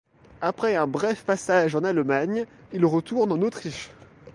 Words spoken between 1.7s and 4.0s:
en Allemagne, il retourne en Autriche.